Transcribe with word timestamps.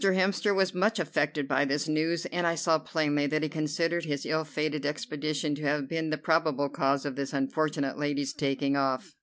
Hemster 0.03 0.55
was 0.55 0.73
much 0.73 0.97
affected 0.97 1.47
by 1.47 1.63
this 1.63 1.87
news, 1.87 2.25
and 2.31 2.47
I 2.47 2.55
saw 2.55 2.79
plainly 2.79 3.27
that 3.27 3.43
he 3.43 3.49
considered 3.49 4.03
his 4.03 4.25
ill 4.25 4.43
fated 4.43 4.83
expedition 4.83 5.53
to 5.53 5.61
have 5.61 5.87
been 5.87 6.09
the 6.09 6.17
probable 6.17 6.69
cause 6.69 7.05
of 7.05 7.15
this 7.15 7.33
unfortunate 7.33 7.99
lady's 7.99 8.33
taking 8.33 8.75
off. 8.75 9.13